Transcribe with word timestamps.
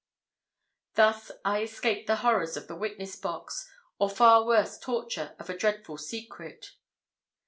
Thus 0.95 1.29
I 1.45 1.61
escaped 1.61 2.07
the 2.07 2.15
horrors 2.25 2.57
of 2.57 2.67
the 2.67 2.75
witness 2.75 3.15
box, 3.15 3.69
or 3.99 4.09
the 4.09 4.15
far 4.15 4.43
worse 4.47 4.79
torture 4.79 5.35
of 5.37 5.47
a 5.47 5.55
dreadful 5.55 5.99
secret. 5.99 6.71